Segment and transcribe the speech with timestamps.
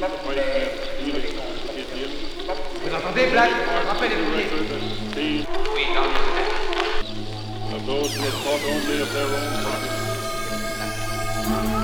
[0.00, 0.06] Vous
[2.94, 3.50] entendez, Black
[3.86, 4.16] Rappel est
[5.14, 5.84] Oui,
[7.74, 9.26] Of those who have thought only of their
[11.74, 11.79] own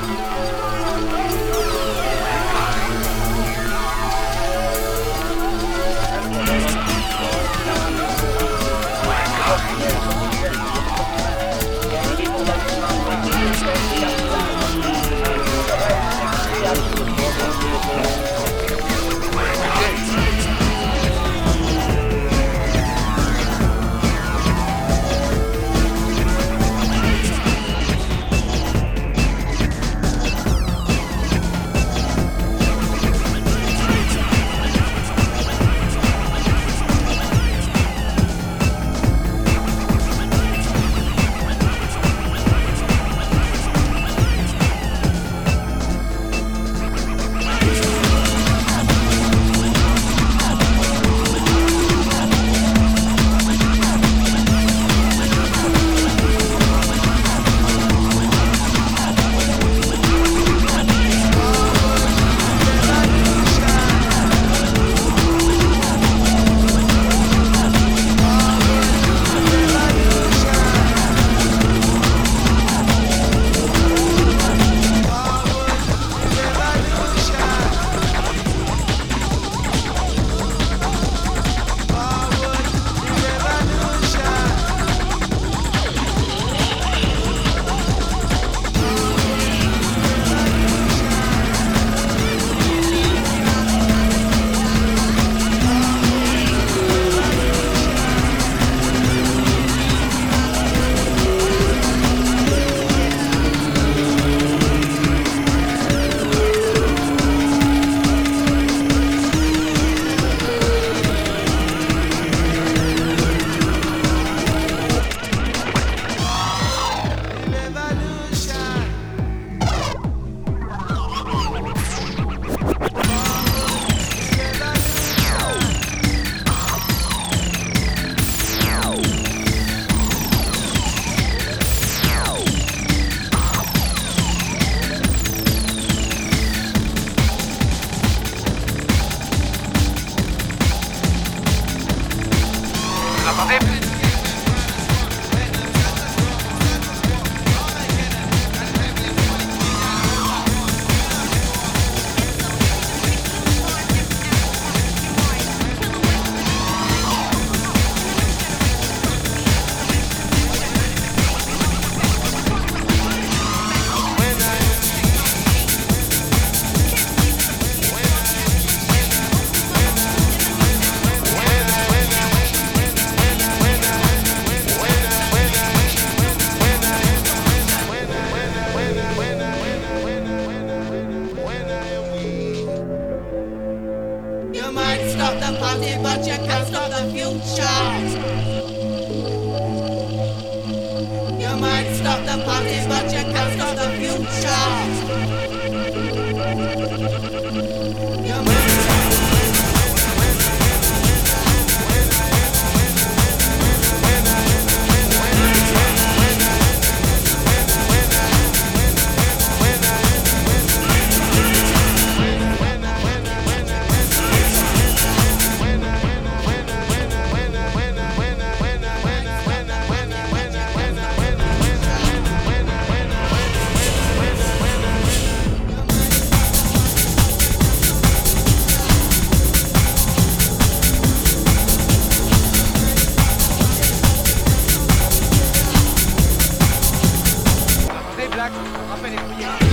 [238.36, 239.65] Black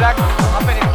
[0.00, 0.89] Black Happening.